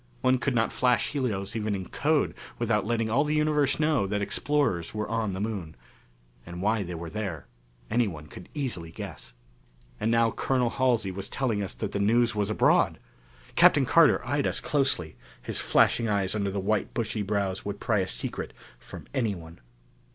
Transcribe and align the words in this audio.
One 0.21 0.39
could 0.39 0.55
not 0.55 0.73
flash 0.73 1.09
helios 1.09 1.55
even 1.55 1.75
in 1.75 1.87
code 1.89 2.33
without 2.57 2.87
letting 2.87 3.11
all 3.11 3.23
the 3.23 3.35
universe 3.35 3.79
know 3.79 4.07
that 4.07 4.19
explorers 4.19 4.95
were 4.95 5.07
on 5.07 5.33
the 5.33 5.39
Moon. 5.39 5.75
And 6.43 6.59
why 6.59 6.81
they 6.81 6.95
were 6.95 7.11
there, 7.11 7.45
anyone 7.87 8.25
could 8.25 8.49
easily 8.55 8.89
guess. 8.89 9.33
And 9.99 10.09
now 10.09 10.31
Colonel 10.31 10.71
Halsey 10.71 11.11
was 11.11 11.29
telling 11.29 11.61
us 11.61 11.75
that 11.75 11.91
the 11.91 11.99
news 11.99 12.33
was 12.33 12.49
abroad! 12.49 12.97
Captain 13.55 13.85
Carter 13.85 14.25
eyed 14.25 14.47
us 14.47 14.59
closely; 14.59 15.17
his 15.39 15.59
flashing 15.59 16.07
eyes 16.07 16.33
under 16.33 16.49
the 16.49 16.59
white 16.59 16.95
bushy 16.95 17.21
brows 17.21 17.63
would 17.63 17.79
pry 17.79 17.99
a 17.99 18.07
secret 18.07 18.53
from 18.79 19.05
anyone. 19.13 19.59